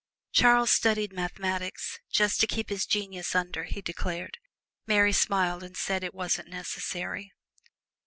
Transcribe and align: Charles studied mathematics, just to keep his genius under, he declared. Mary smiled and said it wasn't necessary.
Charles 0.31 0.71
studied 0.71 1.13
mathematics, 1.13 1.99
just 2.11 2.39
to 2.39 2.47
keep 2.47 2.69
his 2.69 2.87
genius 2.87 3.35
under, 3.35 3.65
he 3.65 3.83
declared. 3.83 4.39
Mary 4.87 5.13
smiled 5.13 5.61
and 5.61 5.77
said 5.77 6.03
it 6.03 6.15
wasn't 6.15 6.49
necessary. 6.49 7.31